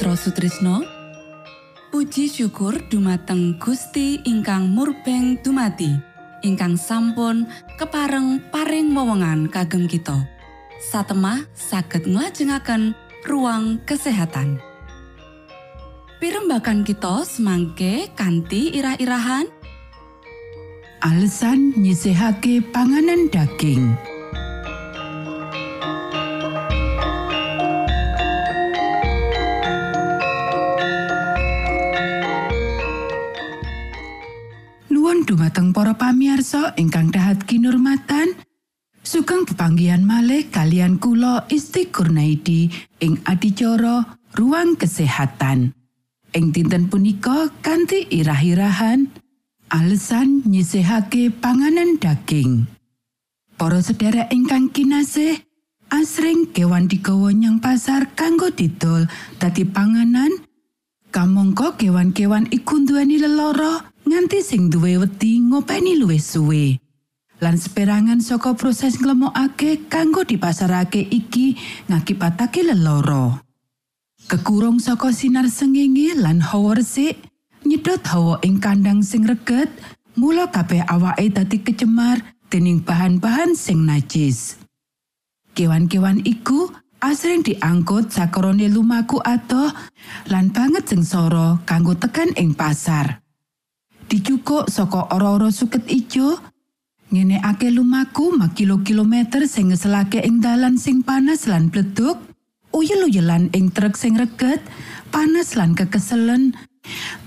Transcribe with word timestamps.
Mitra 0.00 0.16
Sutrisno. 0.16 0.80
Puji 1.92 2.32
syukur 2.32 2.72
dumateng 2.88 3.60
Gusti 3.60 4.16
ingkang 4.24 4.72
murbeng 4.72 5.36
dumati 5.44 5.92
ingkang 6.40 6.80
sampun 6.80 7.44
kepareng 7.76 8.40
paring 8.48 8.96
wewenngan 8.96 9.52
kagem 9.52 9.84
kita. 9.84 10.24
Satemah 10.80 11.44
saged 11.52 12.08
nglajengaken 12.08 12.96
ruang 13.28 13.76
kesehatan. 13.84 14.56
Pirembakan 16.16 16.80
kita 16.80 17.28
semangke 17.28 18.08
kanthi 18.16 18.72
irah-irahan. 18.72 19.52
Alasan 21.04 21.76
nyisihake 21.76 22.64
panganan 22.72 23.28
daging. 23.28 24.00
Pamiarsa 36.50 36.74
ingkang 36.74 37.14
dahat 37.14 37.46
kinurmatan. 37.46 38.34
Sugeng 39.06 39.46
pepanggihan 39.46 40.02
malih 40.02 40.50
kalian 40.50 40.98
kula 40.98 41.46
Isti 41.46 41.86
Kurnaidi 41.88 42.66
ing 42.98 43.22
adicara 43.22 44.18
ruang 44.34 44.74
kesehatan. 44.74 45.70
Ing 46.34 46.50
dinten 46.50 46.90
punika 46.90 47.54
kanthi 47.62 48.02
irah-irahan 48.10 49.14
alasan 49.70 50.42
nyisihake 50.42 51.30
panganan 51.30 52.02
daging. 52.02 52.66
Para 53.54 53.78
sedherek 53.78 54.34
ingkang 54.34 54.74
kinasih, 54.74 55.38
asring 55.94 56.50
kewan 56.50 56.90
digawa 56.90 57.30
nyang 57.30 57.62
pasar 57.62 58.10
kanggo 58.18 58.50
didol 58.50 59.06
dadi 59.38 59.62
panganan. 59.62 60.34
Kamangka 61.10 61.74
kewan-kewan 61.78 62.46
iku 62.54 62.82
nduweni 62.82 63.18
lelara 63.18 63.89
nganti 64.06 64.38
sing 64.44 64.68
duwe 64.72 65.00
wedi 65.00 65.40
ngopeni 65.40 65.98
luwih 66.00 66.20
suwe. 66.20 66.78
Lan 67.40 67.56
seperangan 67.56 68.20
saka 68.20 68.52
proses 68.52 69.00
nglemokake 69.00 69.88
kanggo 69.88 70.28
dipasarake 70.28 71.00
iki 71.00 71.56
ngakibatake 71.88 72.60
lelara. 72.60 73.40
Kekurung 74.28 74.76
saka 74.76 75.08
sinar 75.10 75.48
sengenge 75.48 76.12
lan 76.20 76.44
hawa 76.44 76.76
resik, 76.76 77.16
nyedot 77.64 78.04
hawa 78.04 78.36
ing 78.44 78.60
kandang 78.60 79.00
sing 79.00 79.24
reget, 79.24 79.72
mula 80.20 80.52
kabeh 80.52 80.84
awake 80.84 81.32
dadi 81.32 81.64
kecemar 81.64 82.20
dening 82.52 82.84
bahan-bahan 82.84 83.56
sing 83.56 83.88
najis. 83.88 84.60
Kewan-kewan 85.56 86.20
iku 86.28 86.68
asring 87.00 87.40
diangkut 87.40 88.12
sakrone 88.12 88.68
lumaku 88.68 89.16
atoh 89.24 89.72
lan 90.28 90.52
banget 90.52 90.84
sengsara 90.92 91.64
kanggo 91.64 91.96
tekan 91.96 92.36
ing 92.36 92.52
pasar. 92.52 93.24
Dicukuk 94.10 94.66
saka 94.66 95.06
ora-ora 95.14 95.54
suket 95.54 95.86
ijo, 95.86 96.34
ngene 97.14 97.38
ake 97.46 97.70
lumaku 97.70 98.34
makilo-kilometer 98.34 99.46
sing 99.46 99.70
ngeselake 99.70 100.18
ing 100.26 100.42
dalan 100.42 100.74
sing 100.74 101.06
panas 101.06 101.46
lan 101.46 101.70
bleduk, 101.70 102.18
uyel-uyelan 102.74 103.54
ing 103.54 103.70
truk 103.70 103.94
sing 103.94 104.18
reget, 104.18 104.58
panas 105.14 105.54
lan 105.54 105.78
kekeselen, 105.78 106.58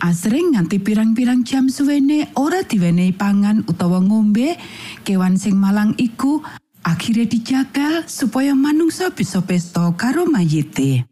asring 0.03 0.59
nganti 0.59 0.83
pirang-pirang 0.83 1.47
jam 1.47 1.71
suwene 1.71 2.27
ora 2.35 2.67
diwenehi 2.67 3.15
pangan 3.15 3.63
utawa 3.63 4.03
ngombe, 4.03 4.59
kewan 5.07 5.39
sing 5.39 5.55
malang 5.55 5.95
iku 5.95 6.43
akhirnya 6.83 7.31
dijagal 7.31 8.11
supaya 8.11 8.51
manungsa 8.51 9.15
bisa 9.15 9.39
pesta 9.39 9.87
karo 9.95 10.27
mayite. 10.27 11.07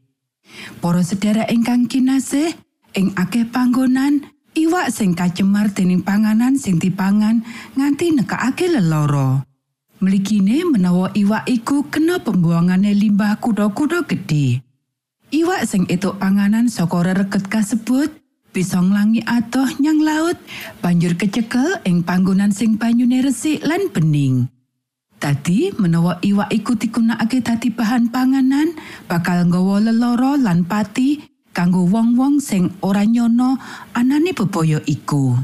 Para 0.83 0.99
sedherek 0.99 1.47
ingkang 1.47 1.87
kinasih, 1.87 2.51
ing 2.91 3.15
akeh 3.15 3.47
panggonan, 3.47 4.27
iwak 4.55 4.91
sing 4.91 5.15
kacemar 5.15 5.71
dening 5.71 6.03
panganan 6.03 6.59
sing 6.59 6.77
dipangan 6.77 7.43
nganti 7.75 8.11
nekakake 8.15 8.67
lelara. 8.67 9.43
Mligine 10.01 10.65
menawa 10.65 11.13
iwak 11.13 11.45
iku 11.45 11.85
kena 11.87 12.17
pembuangane 12.17 12.91
limbah 12.91 13.37
kuda-kuda 13.37 14.01
gedhe. 14.09 14.65
Iwak 15.31 15.63
sing 15.69 15.85
etuk 15.87 16.17
panganan 16.17 16.67
saka 16.67 17.05
rereget 17.05 17.47
kasebut 17.47 18.11
bisa 18.51 18.83
nglangi 18.83 19.23
atoh 19.23 19.69
nyang 19.79 20.03
laut, 20.03 20.35
banjur 20.83 21.15
kecekel 21.15 21.79
ing 21.87 22.03
panggonan 22.03 22.51
sing 22.51 22.75
banyune 22.75 23.23
resik 23.23 23.63
lan 23.63 23.87
bening. 23.95 24.51
Dadi 25.21 25.71
menawa 25.77 26.19
iwak 26.19 26.51
iku 26.51 26.75
digunakake 26.75 27.39
dadi 27.45 27.69
bahan 27.71 28.09
panganan, 28.09 28.75
bakal 29.07 29.47
nggawa 29.47 29.87
lelara 29.87 30.35
lan 30.35 30.65
pati 30.67 31.30
kanggo 31.51 31.87
wong-wong 31.87 32.39
sing 32.39 32.71
ora 32.83 33.03
nyono 33.03 33.59
anane 33.95 34.31
bebaya 34.31 34.79
iku. 34.87 35.35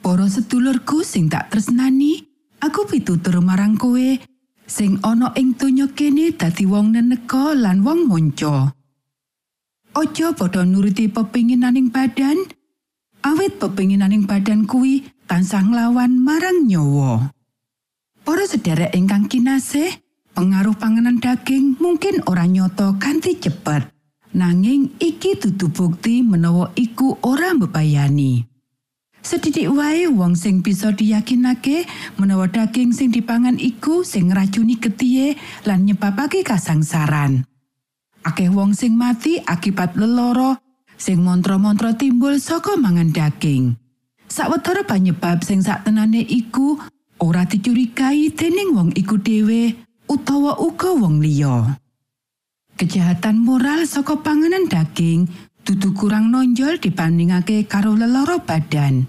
Para 0.00 0.26
sedulurku 0.32 1.04
sing 1.04 1.28
tak 1.28 1.52
tresnani, 1.52 2.24
aku 2.64 2.88
pitutur 2.88 3.44
marang 3.44 3.76
kowe 3.76 4.16
sing 4.64 4.96
ana 5.04 5.36
ing 5.36 5.52
donya 5.58 5.92
kene 5.92 6.32
dadi 6.32 6.64
wong 6.64 6.96
neneka 6.96 7.52
lan 7.52 7.84
wong 7.84 8.08
monco. 8.08 8.72
Ojo 9.90 10.26
padha 10.32 10.62
nuruti 10.64 11.10
pepinginaning 11.10 11.90
badan, 11.90 12.38
awit 13.26 13.58
pepinginaning 13.58 14.24
badan 14.24 14.64
kuwi 14.64 15.04
tansah 15.26 15.66
nglawan 15.66 16.16
marang 16.16 16.64
nyawa. 16.64 17.34
Para 18.22 18.46
sedherek 18.46 18.94
ingkang 18.94 19.26
kinasih, 19.26 19.90
pengaruh 20.32 20.78
panganan 20.78 21.18
daging 21.18 21.76
mungkin 21.82 22.22
ora 22.30 22.46
nyoto 22.46 22.96
kanthi 23.02 23.36
cepet. 23.36 23.99
Nanging 24.30 24.94
iki 25.02 25.34
dudu 25.34 25.74
bukti 25.74 26.22
menawa 26.22 26.70
iku 26.78 27.18
ora 27.26 27.50
mbebayani. 27.50 28.46
Sedidik 29.20 29.68
wae 29.74 30.06
wong 30.06 30.38
sing 30.38 30.62
bisa 30.62 30.94
diyakinake 30.94 31.84
menawa 32.16 32.46
daging 32.46 32.94
sing 32.94 33.10
dipangan 33.10 33.58
iku 33.58 34.06
sing 34.06 34.30
ngracuni 34.30 34.78
getihe 34.78 35.34
lan 35.66 35.82
nyebabake 35.82 36.46
kasangsaran. 36.46 37.42
Akeh 38.22 38.48
wong 38.48 38.70
sing 38.72 38.94
mati 38.94 39.42
akibat 39.42 39.98
lelara 39.98 40.62
sing 40.94 41.20
mantra-mantra 41.26 41.98
timbul 41.98 42.38
saka 42.38 42.78
mangan 42.78 43.10
daging. 43.10 43.74
Sawetara 44.30 44.86
panyebab 44.86 45.42
sing 45.42 45.58
saktenane 45.58 46.22
iku 46.22 46.78
ora 47.18 47.42
dicurigai 47.50 48.30
dening 48.30 48.78
wong 48.78 48.90
iku 48.94 49.18
dhewe 49.18 49.74
utawa 50.06 50.54
uga 50.62 50.94
wong 50.94 51.18
liya. 51.18 51.79
Kejahatan 52.80 53.44
moral 53.44 53.84
saka 53.84 54.24
panganan 54.24 54.64
daging 54.64 55.28
dudu 55.68 55.92
kurang 55.92 56.32
nonjol 56.32 56.80
dibandingake 56.80 57.68
karo 57.68 57.92
lelara 57.92 58.40
badan. 58.40 59.04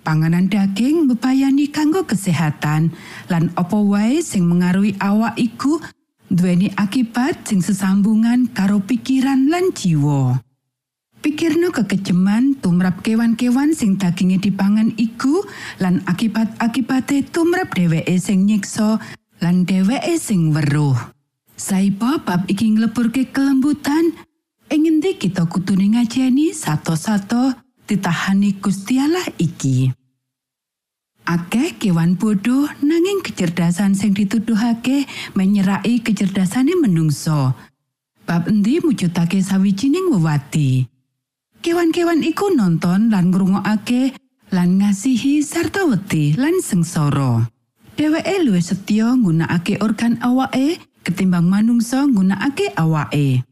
Panganan 0.00 0.48
daging 0.48 1.04
mbebayani 1.04 1.68
kanggo 1.68 2.08
kesehatan 2.08 2.96
lan 3.28 3.52
apa 3.52 3.76
wae 3.76 4.24
sing 4.24 4.48
mengaruhi 4.48 4.96
awak 4.96 5.36
iku 5.36 5.76
duweni 6.32 6.72
akibat 6.72 7.44
sing 7.44 7.60
sesambungan 7.60 8.48
karo 8.48 8.80
pikiran 8.80 9.52
lan 9.52 9.76
jiwa. 9.76 10.40
Pikirno 11.20 11.76
kekejeman 11.76 12.64
tumrap 12.64 13.04
kewan-kewan 13.04 13.76
sing 13.76 14.00
daginge 14.00 14.40
dipangan 14.40 14.96
iku 14.96 15.44
lan 15.84 16.00
akibat-akibate 16.08 17.28
tumrap 17.28 17.76
dheweke 17.76 18.16
sing 18.16 18.48
nyiksa 18.48 18.96
lan 19.44 19.68
dheweke 19.68 20.16
sing 20.16 20.56
weruh. 20.56 21.19
Saipa 21.60 22.24
bab 22.24 22.48
iki 22.48 22.72
ngleburke 22.72 23.28
kelembutan 23.36 24.16
ing 24.72 24.88
endi 24.88 25.20
kita 25.20 25.44
kutune 25.44 25.92
ngajeni 25.92 26.56
sato-sato 26.56 27.52
ditahani 27.84 28.56
Gusti 28.64 28.96
Allah 28.96 29.28
iki. 29.36 29.92
Akeh 31.28 31.76
kewan 31.76 32.16
bodoh 32.16 32.64
nanging 32.80 33.20
kecerdasan 33.20 33.92
sing 33.92 34.16
dituduhake 34.16 35.04
menyerai 35.36 36.00
kecerdasane 36.00 36.80
menungso. 36.80 37.52
Bab 38.24 38.48
endi 38.48 38.80
mujudake 38.80 39.44
sawijining 39.44 40.08
wewati. 40.16 40.88
Kewan-kewan 41.60 42.24
iku 42.24 42.56
nonton 42.56 43.12
lan 43.12 43.28
ngrungokake 43.28 44.16
lan 44.48 44.80
ngasihi 44.80 45.44
sarta 45.44 45.84
wedi 45.84 46.32
lan 46.40 46.64
sengsara. 46.64 47.52
Dheweke 48.00 48.48
luwih 48.48 48.64
setya 48.64 49.12
nggunakake 49.12 49.76
organ 49.84 50.16
awake 50.24 50.80
ketimbang 51.04 51.48
manungsa 51.48 52.04
nggunakake 52.04 52.72
awake. 52.76 53.44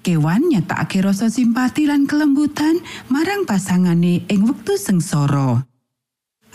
Kewan 0.00 0.48
nyatakake 0.48 1.04
rasa 1.04 1.28
simpati 1.28 1.84
lan 1.84 2.08
kelembutan 2.08 2.80
marang 3.12 3.44
pasangane 3.44 4.24
ing 4.32 4.48
wektu 4.48 4.80
sengsara. 4.80 5.68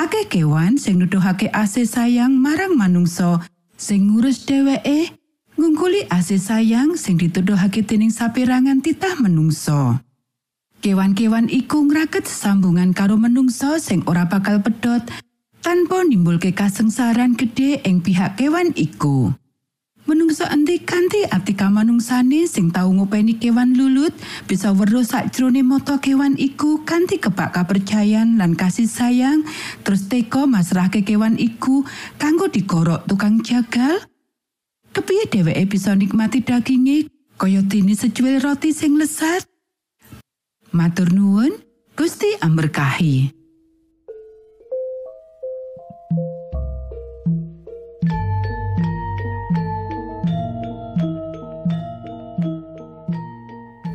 Akeh 0.02 0.26
kewan 0.26 0.82
sing 0.82 0.98
nuduhake 0.98 1.54
asih 1.54 1.86
sayang 1.86 2.34
marang 2.34 2.74
manungsa 2.74 3.46
sing 3.78 4.10
ngurus 4.10 4.44
dheweke 4.50 5.14
ngungkuli 5.56 6.10
asih 6.10 6.42
sayang 6.42 6.98
sing 6.98 7.22
dituduhake 7.22 7.86
dening 7.86 8.10
saperangan 8.10 8.82
titah 8.82 9.16
menungsa. 9.22 10.02
Kewan-kewan 10.82 11.46
iku 11.48 11.86
ngraket 11.86 12.26
sambungan 12.26 12.98
karo 12.98 13.14
menungsa 13.16 13.78
sing 13.78 14.02
ora 14.10 14.26
bakal 14.26 14.60
pedot 14.62 15.06
tanpa 15.62 16.02
nimbulke 16.02 16.50
kasengsaran 16.54 17.38
gedhe 17.38 17.78
ing 17.86 18.02
pihak 18.02 18.42
kewan 18.42 18.74
iku. 18.74 19.34
Menungso 20.06 20.46
endi 20.46 20.86
kanthi 20.86 21.26
atika 21.34 21.66
manungsane 21.66 22.46
sing 22.46 22.70
tau 22.70 22.94
ngopeni 22.94 23.42
kewan 23.42 23.74
lulut 23.74 24.14
bisa 24.46 24.70
weruh 24.70 25.02
sakjroning 25.02 25.66
mata 25.66 25.98
kewan 25.98 26.38
iku 26.38 26.86
kanthi 26.86 27.18
kebak 27.18 27.58
kapercayan 27.58 28.38
lan 28.38 28.54
kasih 28.54 28.86
sayang. 28.86 29.42
Terus 29.82 30.06
teko 30.06 30.46
masrahke 30.46 31.02
kewan 31.02 31.42
iku 31.42 31.82
kanggo 32.22 32.46
digorok 32.54 33.10
tukang 33.10 33.42
jagal. 33.42 33.98
Kepiye 34.94 35.26
dheweke 35.26 35.66
bisa 35.74 35.98
nikmati 35.98 36.46
daginge? 36.46 37.10
Kaya 37.42 37.66
dene 37.66 37.98
secuil 37.98 38.38
roti 38.46 38.78
sing 38.78 39.02
lesat. 39.02 39.42
Matur 40.70 41.10
nuwun 41.18 41.50
Gusti 41.98 42.30
amberkahi 42.46 43.45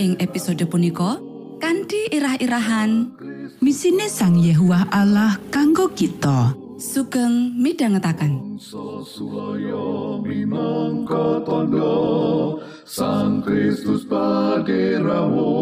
Ing 0.00 0.16
episode 0.20 0.64
punika 0.68 1.20
kanthi 1.60 2.08
irah-irahan 2.08 3.12
Misine 3.60 4.08
Sang 4.08 4.40
Yehuwa 4.40 4.88
Allah 4.88 5.36
kanggo 5.52 5.92
kita. 5.92 6.56
sugeng 6.82 7.54
minangka 10.26 11.38
tondo 11.46 12.58
Sang 12.82 13.38
Kristus 13.46 14.02
paderamu 14.02 15.54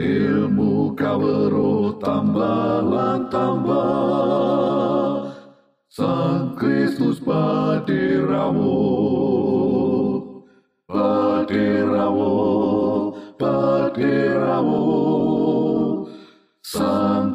Ilmu 0.00 0.96
kawero 0.96 2.00
tambah 2.00 2.80
tambah 3.28 5.28
Sang 5.92 6.56
Kristus 6.56 7.20
paderamu 7.20 8.87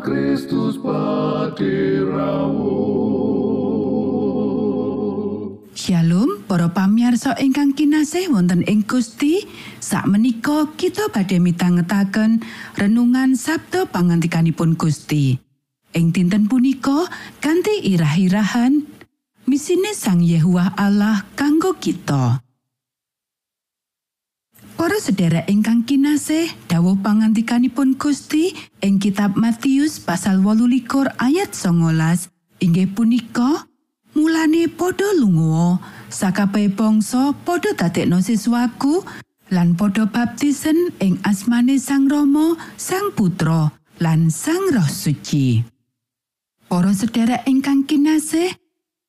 Kristus 0.03 0.75
paderamu 0.83 2.75
Shalom 5.71 6.43
para 6.43 6.67
pamiarsa 6.75 7.39
ingkang 7.39 7.71
kinasih 7.71 8.27
wonten 8.27 8.67
ing 8.67 8.83
Gusti. 8.83 9.47
Sakmenika 9.79 10.75
kita 10.75 11.07
badhe 11.07 11.39
mitangetaken 11.39 12.43
renungan 12.75 13.39
Sabda 13.39 13.87
pangantikanipun 13.87 14.75
Gusti. 14.75 15.39
Ing 15.95 16.11
dinten 16.11 16.51
punika 16.51 17.07
kanthi 17.39 17.95
irah-irahan 17.95 18.83
misine 19.47 19.95
Sang 19.95 20.19
Yehuwa 20.19 20.75
Allah 20.75 21.23
kanggo 21.39 21.79
kita 21.79 22.42
Para 24.73 24.97
sedherek 24.97 25.45
ingkang 25.47 25.86
kinasih 25.86 26.49
dawuh 26.65 26.97
pangantikanipun 26.99 27.95
Gusti 27.95 28.57
ing 28.81 28.97
kitab 28.97 29.38
Matius 29.38 30.01
pasal 30.01 30.41
18 30.41 31.13
ayat 31.21 31.53
19 31.53 32.63
inggih 32.63 32.89
punika 32.91 33.69
Mulane 34.13 34.69
padha 34.69 35.09
lunga 35.17 35.81
sakabeh 36.13 36.69
bangsa 36.69 37.33
padha 37.41 37.73
dadekno 37.73 38.21
siswaku 38.21 39.01
lan 39.49 39.73
padha 39.73 40.05
baptisen 40.05 40.93
ing 41.01 41.17
asmane 41.25 41.81
Sang 41.81 42.05
Rama, 42.05 42.53
Sang 42.77 43.09
Putra 43.17 43.73
lan 43.97 44.29
Sang 44.29 44.69
Roh 44.69 44.86
Suci. 44.86 45.65
Para 46.69 46.93
sedherek 46.93 47.45
ingkang 47.49 47.89
kinasih, 47.89 48.53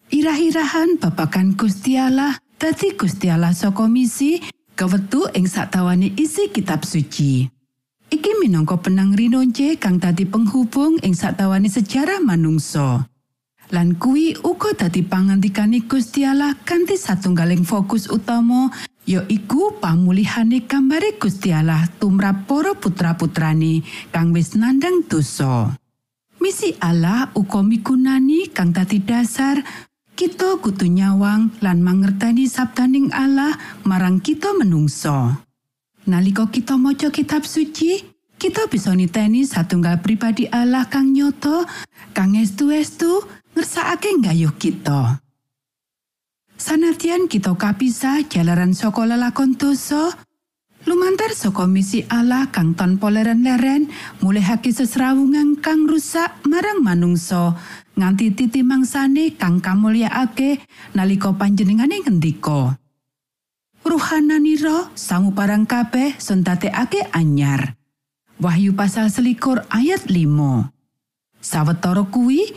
irah-irahan 0.08 0.96
babagan 0.96 1.52
Gusti 1.52 2.00
Allah 2.00 2.40
dadi 2.56 2.96
Gusti 2.96 3.28
Allah 3.28 3.52
saka 3.52 3.84
misi 3.84 4.40
kewetu 4.74 5.30
ing 5.34 5.46
sakdawane 5.46 6.12
isi 6.18 6.50
kitab 6.50 6.82
suci. 6.82 7.46
Iki 8.10 8.30
minangka 8.42 8.78
penang 8.78 9.16
rinonce 9.16 9.78
kang 9.80 9.98
dadi 9.98 10.28
penghubung 10.28 11.00
ing 11.02 11.16
sakdawane 11.16 11.66
sejarah 11.66 12.22
manungsa. 12.22 13.08
Lan 13.72 13.96
kuwi 13.96 14.36
uga 14.44 14.76
dadi 14.76 15.00
pangandikane 15.00 15.88
Gusti 15.88 16.22
Allah 16.28 16.52
kanthi 16.62 17.00
satunggaling 17.00 17.64
fokus 17.64 18.06
utama 18.12 18.68
ya 19.08 19.24
iku 19.24 19.80
pamulihane 19.80 20.68
gambare 20.68 21.16
Gusti 21.16 21.48
Allah 21.48 21.88
tumrap 21.96 22.44
para 22.44 22.76
putra-putrane 22.76 23.80
kang 24.12 24.36
wis 24.36 24.52
nandhang 24.52 25.08
dosa. 25.08 25.72
Misi 26.44 26.76
Allah 26.76 27.32
uga 27.32 27.64
migunani 27.64 28.52
kang 28.52 28.68
dadi 28.68 29.00
dasar 29.00 29.64
kita 30.14 30.62
kudu 30.62 30.86
nyawang 30.86 31.50
lan 31.58 31.82
mangerteni 31.82 32.46
sabdaning 32.46 33.10
Allah 33.10 33.58
marang 33.82 34.22
kita 34.22 34.54
menungso. 34.54 35.34
Nalika 36.06 36.46
kita 36.46 36.78
maca 36.78 37.10
kitab 37.10 37.42
suci, 37.42 37.98
kita 38.38 38.70
bisa 38.70 38.94
niteni 38.94 39.42
satunggal 39.42 39.98
pribadi 40.00 40.46
Allah 40.46 40.86
kang 40.86 41.10
nyoto, 41.10 41.66
kang 42.14 42.38
estu-estu 42.38 43.26
ngersakake 43.58 44.22
gayuh 44.22 44.54
kita. 44.54 45.18
Sanadyan 46.54 47.26
kita 47.26 47.50
kapisah 47.58 48.22
jalaran 48.30 48.78
saka 48.78 49.02
lelakon 49.10 49.58
dosa, 49.58 50.14
lumantar 50.84 51.32
saka 51.32 51.64
misi 51.68 52.04
Allah 52.08 52.48
kang 52.52 52.76
tanpa 52.76 53.08
leren-leren 53.12 53.88
mulihake 54.20 54.72
sesrawungan 54.72 55.60
kang 55.60 55.88
rusak 55.88 56.44
marang 56.44 56.84
manungsa. 56.84 57.56
Nganti 57.94 58.34
titi 58.34 58.60
mangsane 58.66 59.38
kang 59.38 59.62
kamulyakake 59.62 60.58
nalika 60.98 61.30
panjenengane 61.30 62.02
ngendika 62.02 62.74
Ruhananira 63.84 64.90
sangu 64.96 65.36
parang 65.36 65.68
kabeh 65.68 66.16
sondadekake 66.16 67.04
anyar. 67.12 67.76
Wahyu 68.40 68.74
pasal 68.74 69.12
selikur 69.12 69.62
ayat 69.70 70.10
5 70.10 70.72
Sawetara 71.44 72.02
kuwi 72.08 72.48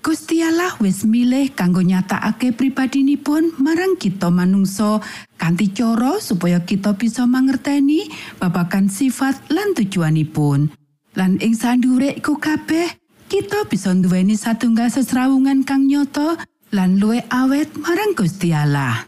Gusti 0.00 0.40
Allah 0.40 0.72
wis 0.80 1.04
milih 1.04 1.52
kanggo 1.52 1.84
nyatakake 1.84 2.56
pribadinipun 2.56 3.52
marang 3.60 4.00
kita 4.00 4.32
manungsa 4.32 4.96
kanthi 5.36 5.76
cara 5.76 6.16
supaya 6.24 6.64
kita 6.64 6.96
bisa 6.96 7.28
mangerteni 7.28 8.08
babagan 8.40 8.88
sifat 8.88 9.52
lan 9.52 9.76
tujuanipun. 9.76 10.72
Lan 11.20 11.36
ing 11.44 11.52
sandure 11.52 12.16
iku 12.16 12.40
kabeh, 12.40 12.96
kita 13.28 13.68
bisa 13.68 13.92
nduweni 13.92 14.40
satunggal 14.40 14.88
sesrawungan 14.88 15.68
kang 15.68 15.84
nyoto 15.84 16.40
lan 16.72 16.96
luwih 16.96 17.20
awet 17.28 17.68
marang 17.76 18.16
Gusti 18.16 18.56
Allah. 18.56 19.04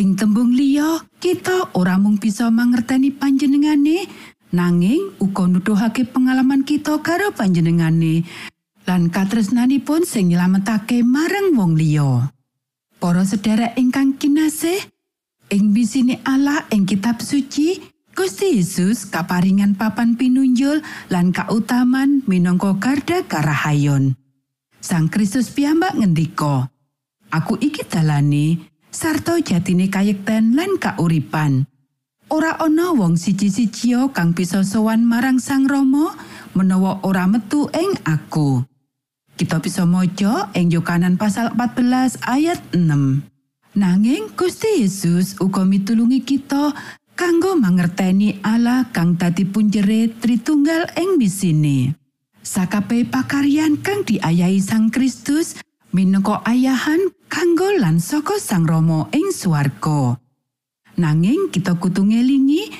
Ing 0.00 0.16
tembung 0.16 0.56
liya, 0.56 1.04
kita 1.20 1.76
ora 1.76 2.00
mung 2.00 2.16
bisa 2.16 2.48
mangerteni 2.48 3.12
panjenengane, 3.12 4.08
nanging 4.56 5.20
uga 5.20 5.44
nuduhake 5.44 6.08
pengalaman 6.08 6.64
kita 6.64 6.96
karo 7.04 7.28
panjenengane. 7.28 8.24
Lan 8.88 9.12
katresnanipun 9.12 10.08
sing 10.08 10.32
nyelametake 10.32 11.04
marang 11.04 11.52
wong 11.52 11.76
liya. 11.76 12.32
Para 12.96 13.20
sedherek 13.28 13.76
ingkang 13.76 14.16
kinasih, 14.16 14.80
ing 15.52 15.76
bisine 15.76 16.24
Allah 16.24 16.64
ing 16.72 16.88
kitab 16.88 17.20
suci, 17.20 17.84
Gusti 18.16 18.56
Yesus 18.58 19.06
kaparingan 19.06 19.76
papan 19.76 20.16
pinunjul 20.16 20.80
lan 21.12 21.30
kautaman 21.36 22.24
minangka 22.24 22.74
garda 22.80 23.22
karahayon. 23.28 24.16
Sang 24.80 25.12
Kristus 25.12 25.52
piyambak 25.52 25.94
ngendika, 25.94 26.72
Aku 27.28 27.60
iki 27.60 27.84
dalane 27.84 28.72
sarta 28.88 29.36
jatine 29.36 29.92
kayekten 29.92 30.56
lan 30.56 30.80
kauripan. 30.80 31.68
Ora 32.32 32.56
ana 32.56 32.96
wong 32.96 33.20
siji-sijia 33.20 34.08
kang 34.16 34.32
bisa 34.32 34.64
sowan 34.64 35.04
marang 35.04 35.36
Sang 35.36 35.68
Rama 35.68 36.16
menawa 36.56 37.04
ora 37.04 37.28
metu 37.28 37.68
ing 37.76 38.00
aku. 38.08 38.77
Kita 39.38 39.62
bisa 39.62 39.86
maca 39.86 40.50
ing 40.58 40.74
Yohanan 40.74 41.14
pasal 41.14 41.54
14 41.54 42.18
ayat 42.26 42.58
6. 42.74 43.22
Nanging 43.78 44.34
Gusti 44.34 44.82
Yesus 44.82 45.38
uga 45.38 45.62
mitulungi 45.62 46.26
kita 46.26 46.74
kanggo 47.14 47.54
mangerteni 47.54 48.42
Allah 48.42 48.90
kang 48.90 49.14
dadi 49.14 49.46
punjere 49.46 50.10
Tritunggal 50.10 50.90
ing 50.98 51.22
misine. 51.22 51.94
Sakabeh 52.42 53.06
pakaryan 53.06 53.78
kang 53.78 54.02
diayahi 54.02 54.58
Sang 54.58 54.90
Kristus 54.90 55.62
minangka 55.94 56.42
ayahan 56.42 57.06
kanggo 57.30 57.70
lan 57.78 58.02
saka 58.02 58.42
Sang 58.42 58.66
Rama 58.66 59.06
ing 59.14 59.30
swarga. 59.30 60.18
Nanging 60.98 61.54
kita 61.54 61.78
kudu 61.78 62.10
ngelingi 62.10 62.74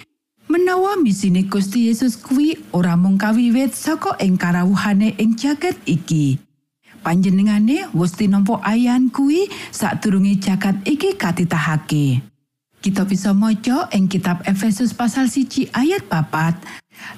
menawa 0.51 0.99
misine 0.99 1.47
Gusti 1.47 1.87
Yesus 1.87 2.19
kuwi 2.19 2.59
ora 2.75 2.99
mung 2.99 3.15
kawiwit 3.15 3.79
saka 3.79 4.19
ing 4.19 4.35
karawuhane 4.35 5.15
ing 5.23 5.39
jagat 5.39 5.79
iki. 5.87 6.48
Panjenengane 7.01 7.89
wis 7.95 8.13
tinampa 8.19 8.61
ayan 8.67 9.09
kuwi 9.09 9.47
sadurunge 9.71 10.37
jagat 10.43 10.77
iki 10.85 11.15
katitahake. 11.15 12.21
Kita 12.79 13.03
bisa 13.07 13.35
maca 13.35 13.91
ing 13.91 14.07
kitab 14.07 14.47
Efesus 14.47 14.95
pasal 14.95 15.27
siji 15.27 15.67
ayat 15.75 16.07
papat 16.07 16.55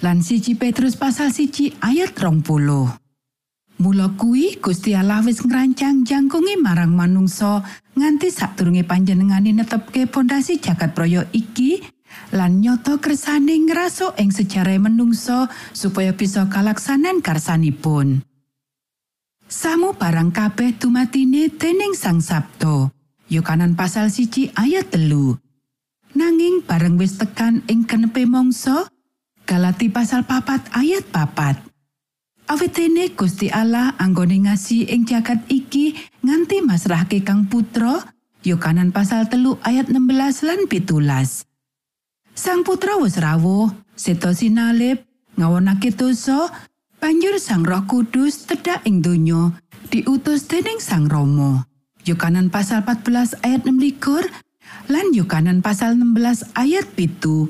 lan 0.00 0.24
siji 0.24 0.56
Petrus 0.56 0.96
pasal 0.96 1.32
siji 1.32 1.76
ayat 1.84 2.16
rong 2.16 2.40
puluh. 2.40 2.88
Mula 3.80 4.12
kuwi 4.12 4.60
Gusti 4.60 4.92
Allah 4.92 5.24
wis 5.24 5.40
ngrancang 5.40 6.04
jangkungi 6.04 6.60
marang 6.60 6.92
manungsa 6.92 7.64
nganti 7.96 8.28
sadurunge 8.28 8.84
panjenengane 8.84 9.56
netepke 9.56 10.04
pondasi 10.04 10.60
jagat 10.60 10.92
proyo 10.92 11.24
iki 11.32 11.80
lan 12.36 12.60
nyoto 12.60 13.00
kersane 13.00 13.56
ngraso 13.56 14.12
ing 14.20 14.32
sejarah 14.36 14.76
menungso 14.76 15.48
supaya 15.72 16.12
bisa 16.12 16.48
kalaksanan 16.52 17.24
karsanipun. 17.24 18.20
Samu 19.50 19.98
barang 19.98 20.30
kabeh 20.30 20.78
dumatine 20.78 21.50
dening 21.50 21.98
Sang 21.98 22.22
Sabto. 22.22 22.94
Yokanan 23.26 23.74
pasal 23.74 24.06
siji 24.06 24.46
ayat 24.54 24.94
telu. 24.94 25.34
Nanging 26.14 26.62
bareng 26.62 26.94
wis 26.94 27.18
tekan 27.18 27.66
ing 27.66 27.82
kenepe 27.82 28.30
mangsa, 28.30 28.86
Galati 29.50 29.90
pasal 29.90 30.22
papat 30.22 30.70
ayat 30.70 31.02
papat. 31.10 31.58
Awitene 32.46 33.10
Gusti 33.18 33.50
Allah 33.50 33.98
anggone 33.98 34.38
ngasi 34.46 34.86
ing 34.86 35.02
jagat 35.02 35.42
iki 35.50 35.98
nganti 36.22 36.62
masrahke 36.62 37.26
Kang 37.26 37.50
Putra, 37.50 38.06
Yokanan 38.46 38.94
pasal 38.94 39.26
telu 39.26 39.58
ayat 39.66 39.90
16 39.90 40.46
lan 40.46 40.70
pitulas. 40.70 41.42
Sang 42.38 42.62
putra 42.62 43.02
wis 43.02 43.18
rawuh, 43.18 43.74
seto 43.98 44.30
sinalip, 44.30 45.02
ngawonake 45.34 45.90
dosa, 45.90 46.69
banjur 47.00 47.40
Sang 47.40 47.64
Roh 47.64 47.82
Kudus 47.88 48.44
tedhak 48.44 48.84
ing 48.84 49.00
donya, 49.00 49.56
diutus 49.88 50.44
dening 50.46 50.78
Sang 50.78 51.08
Rama. 51.08 51.64
Yokanan 52.04 52.52
pasal 52.52 52.84
14 52.84 53.40
ayat 53.40 53.64
16 53.64 54.28
lan 54.92 55.06
Yokanan 55.16 55.64
pasal 55.64 55.96
16 55.96 56.52
ayat 56.54 56.86
pitu. 56.92 57.48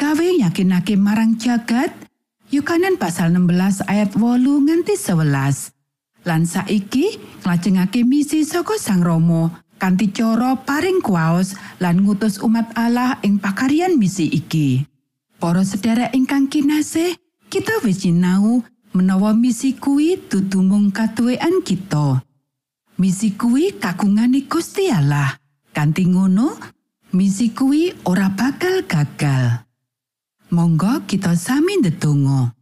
Kawe 0.00 0.28
yakinake 0.40 0.96
marang 0.96 1.36
jagat, 1.36 1.92
Yokanan 2.48 2.96
pasal 2.96 3.36
16 3.36 3.84
ayat 3.84 4.16
8 4.16 4.40
nganti 4.40 4.96
11. 4.96 5.76
Lan 6.26 6.42
saiki 6.42 7.20
nglajengake 7.44 8.02
misi 8.02 8.42
saka 8.42 8.80
Sang 8.80 9.04
Rama 9.04 9.62
kanthi 9.76 10.10
cara 10.10 10.56
paring 10.56 11.04
kuwaos 11.04 11.54
lan 11.78 12.02
ngutus 12.02 12.40
umat 12.40 12.72
Allah 12.74 13.20
ing 13.20 13.36
pakaryan 13.38 14.00
misi 14.00 14.26
iki. 14.26 14.88
Para 15.36 15.62
sedherek 15.62 16.16
ingkang 16.16 16.48
kinasih, 16.48 17.12
kita 17.56 17.80
wis 17.88 18.04
sinau 18.04 18.60
menawa 18.92 19.32
misi 19.32 19.72
kuwi 19.72 20.20
dudu 20.28 20.60
mung 20.60 20.92
katuwean 20.92 21.64
kita. 21.64 22.20
Misi 23.00 23.32
kuwi 23.32 23.80
kagungane 23.80 24.44
Gusti 24.44 24.92
Allah. 24.92 25.40
Kanthi 25.72 26.04
ngono, 26.04 26.52
misi 27.16 27.56
kuwi 27.56 27.96
ora 28.04 28.28
bakal 28.28 28.84
gagal. 28.84 29.64
Monggo 30.52 31.08
kita 31.08 31.32
sami 31.32 31.80
ndedonga. 31.80 32.52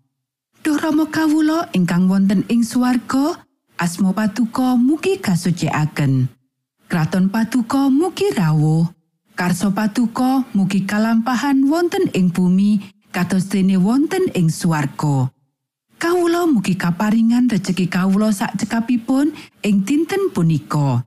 Duh 0.63 0.79
Rama 0.79 1.11
kawula 1.11 1.75
ingkang 1.75 2.07
wonten 2.07 2.47
ing 2.47 2.63
swarga, 2.63 3.43
asma 3.75 4.15
patuko 4.15 4.79
mugi 4.79 5.19
kasucikaken. 5.19 6.31
Kraton 6.87 7.35
patuko 7.35 7.91
mugi 7.91 8.31
rawuh. 8.31 8.87
Karso 9.35 9.75
patuko 9.75 10.47
mugi 10.55 10.87
kalampahan 10.87 11.67
wonten 11.67 12.07
ing 12.15 12.31
bumi 12.31 12.95
kados 13.15 13.47
dene 13.47 13.79
wonten 13.79 14.27
ing 14.35 14.51
swarga. 14.51 15.31
Kawula 16.03 16.51
mugi 16.51 16.75
kaparingan 16.75 17.47
rejeki 17.47 17.87
kawula 17.87 18.35
sak 18.35 18.59
cekapipun 18.59 19.31
ing 19.63 19.87
dinten 19.87 20.35
punika. 20.35 21.07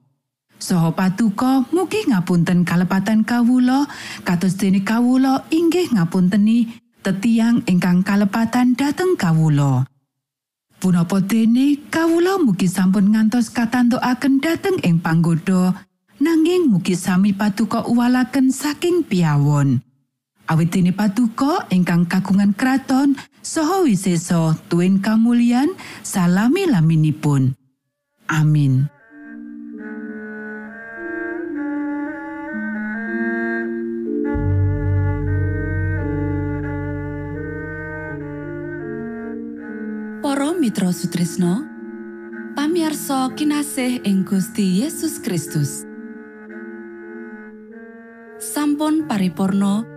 Soho 0.56 0.96
patuko 0.96 1.68
mugi 1.76 2.08
ngapunten 2.08 2.64
kalepatan 2.64 3.28
kawula 3.28 3.86
kados 4.24 4.56
dene 4.56 4.88
kawula 4.88 5.44
inggih 5.52 5.92
ngapunteni 5.92 6.80
tetiang 7.04 7.62
ingkang 7.68 8.02
kalepatan 8.02 8.74
dhateng 8.74 9.20
kawula. 9.20 9.84
Punapa 10.80 11.20
dene 11.20 11.92
kawula 11.92 12.40
mugi 12.40 12.72
sampun 12.72 13.12
ngantos 13.12 13.52
katantukaken 13.52 14.40
dhateng 14.40 14.80
ing 14.88 15.04
panggoda 15.04 15.76
nanging 16.24 16.72
mugi 16.72 16.96
sami 16.96 17.36
patuko 17.36 17.84
uwalaken 17.86 18.50
saking 18.50 19.04
piawon. 19.06 19.84
Awit 20.48 20.72
dene 20.72 20.96
patuko 20.96 21.60
ingkang 21.68 22.08
kagungan 22.08 22.56
kraton 22.56 23.20
saha 23.44 23.84
wisesa 23.84 24.56
tuwin 24.72 25.04
kamulyan 25.04 25.76
salami 26.08 26.64
laminipun. 26.64 27.52
Amin. 28.32 28.88
Para 40.24 40.56
Mitra 40.56 40.96
Sutrisno 40.96 41.68
pamiarsa 42.56 43.36
kinasih 43.36 44.00
ing 44.08 44.24
Gusti 44.24 44.80
Yesus 44.80 45.20
Kristus 45.20 45.84
sampun 48.40 49.12
paripurno 49.12 49.97